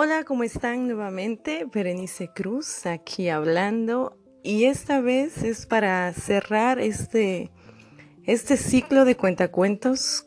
[0.00, 1.66] Hola, ¿cómo están nuevamente?
[1.74, 7.50] Berenice Cruz aquí hablando y esta vez es para cerrar este,
[8.22, 10.24] este ciclo de cuentacuentos,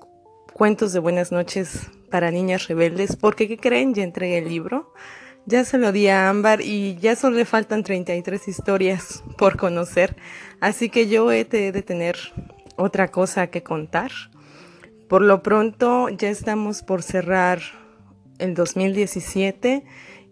[0.52, 3.94] cuentos de buenas noches para niñas rebeldes, porque ¿qué creen?
[3.94, 4.92] Ya entregué el libro,
[5.46, 10.18] ya se lo di a Ámbar y ya solo le faltan 33 historias por conocer,
[10.60, 12.18] así que yo he de tener
[12.76, 14.12] otra cosa que contar.
[15.08, 17.81] Por lo pronto ya estamos por cerrar
[18.42, 19.84] el 2017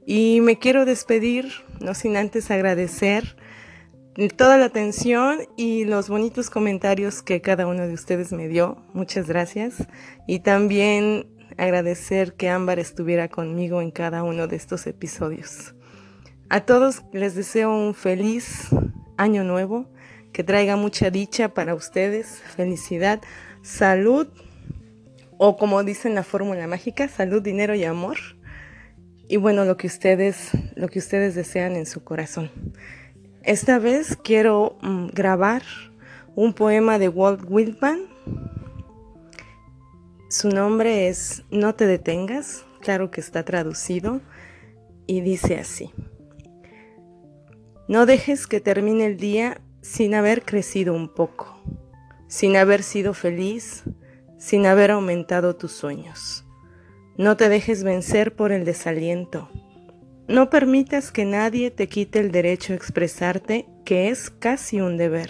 [0.05, 3.37] y me quiero despedir, no sin antes agradecer
[4.35, 8.83] toda la atención y los bonitos comentarios que cada uno de ustedes me dio.
[8.93, 9.87] Muchas gracias.
[10.27, 11.27] Y también
[11.57, 15.75] agradecer que Ámbar estuviera conmigo en cada uno de estos episodios.
[16.49, 18.67] A todos les deseo un feliz
[19.17, 19.85] año nuevo,
[20.33, 23.21] que traiga mucha dicha para ustedes, felicidad,
[23.61, 24.27] salud
[25.41, 28.17] o como dicen la fórmula mágica, salud, dinero y amor.
[29.29, 32.51] Y bueno, lo que ustedes, lo que ustedes desean en su corazón.
[33.43, 35.63] Esta vez quiero mm, grabar
[36.35, 38.01] un poema de Walt Whitman.
[40.29, 44.19] Su nombre es No te detengas, claro que está traducido,
[45.07, 45.93] y dice así.
[47.87, 51.63] No dejes que termine el día sin haber crecido un poco,
[52.27, 53.85] sin haber sido feliz,
[54.39, 56.45] sin haber aumentado tus sueños.
[57.17, 59.49] No te dejes vencer por el desaliento.
[60.27, 65.29] No permitas que nadie te quite el derecho a expresarte, que es casi un deber.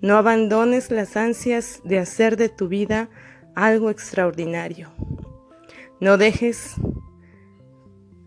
[0.00, 3.10] No abandones las ansias de hacer de tu vida
[3.54, 4.92] algo extraordinario.
[6.00, 6.74] No dejes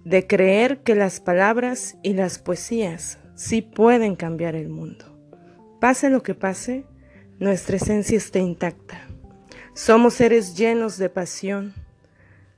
[0.04, 5.18] de creer que las palabras y las poesías sí pueden cambiar el mundo.
[5.80, 6.86] Pase lo que pase,
[7.40, 9.06] nuestra esencia está intacta.
[9.78, 11.75] Somos seres llenos de pasión.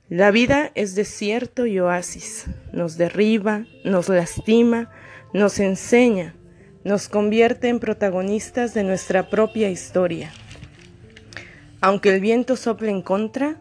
[0.08, 2.46] La vida es desierto y oasis.
[2.72, 4.90] Nos derriba, nos lastima,
[5.34, 6.34] nos enseña,
[6.82, 10.32] nos convierte en protagonistas de nuestra propia historia.
[11.82, 13.60] Aunque el viento sople en contra,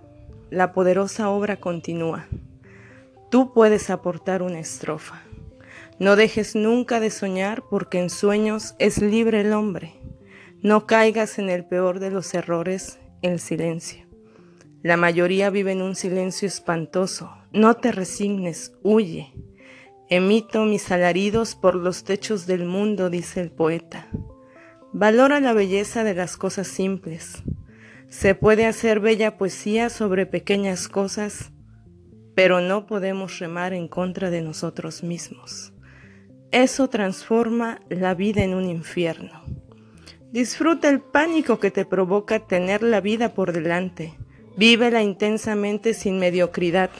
[0.49, 2.27] la poderosa obra continúa.
[3.29, 5.21] Tú puedes aportar una estrofa.
[5.99, 9.95] No dejes nunca de soñar porque en sueños es libre el hombre.
[10.61, 14.05] No caigas en el peor de los errores el silencio.
[14.81, 17.31] La mayoría vive en un silencio espantoso.
[17.51, 19.33] No te resignes, huye.
[20.09, 24.07] Emito mis alaridos por los techos del mundo, dice el poeta.
[24.93, 27.43] Valora la belleza de las cosas simples.
[28.07, 31.51] Se puede hacer bella poesía sobre pequeñas cosas,
[32.33, 35.73] pero no podemos remar en contra de nosotros mismos.
[36.51, 39.43] Eso transforma la vida en un infierno.
[40.31, 44.13] Disfruta el pánico que te provoca tener la vida por delante.
[44.55, 46.91] Vívela intensamente sin mediocridad.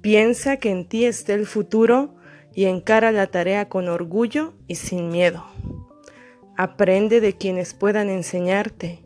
[0.00, 2.16] Piensa que en ti está el futuro
[2.52, 5.46] y encara la tarea con orgullo y sin miedo.
[6.56, 9.04] Aprende de quienes puedan enseñarte.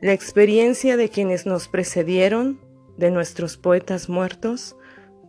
[0.00, 2.58] La experiencia de quienes nos precedieron,
[2.96, 4.76] de nuestros poetas muertos,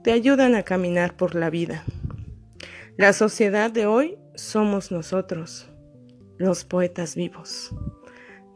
[0.01, 1.83] te ayudan a caminar por la vida.
[2.95, 5.68] La sociedad de hoy somos nosotros
[6.39, 7.75] los poetas vivos.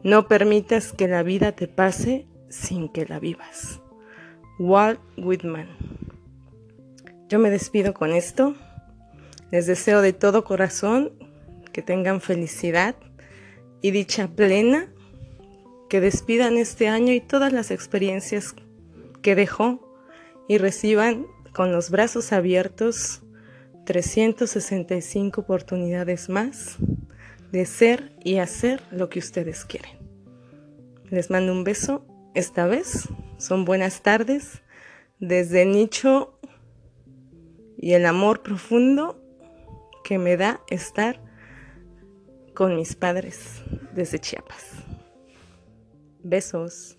[0.02, 3.80] No permitas que la vida te pase sin que la vivas.
[4.58, 5.68] Walt Whitman.
[7.28, 8.54] Yo me despido con esto.
[9.50, 11.12] Les deseo de todo corazón
[11.72, 12.96] que tengan felicidad
[13.82, 14.88] y dicha plena,
[15.88, 18.54] que despidan este año y todas las experiencias
[19.20, 19.94] que dejó
[20.48, 23.22] y reciban con los brazos abiertos
[23.84, 26.78] 365 oportunidades más
[27.54, 29.96] de ser y hacer lo que ustedes quieren.
[31.08, 32.04] Les mando un beso.
[32.34, 34.64] Esta vez son buenas tardes
[35.20, 36.36] desde nicho
[37.78, 39.22] y el amor profundo
[40.02, 41.20] que me da estar
[42.54, 43.62] con mis padres
[43.94, 44.72] desde Chiapas.
[46.24, 46.98] Besos.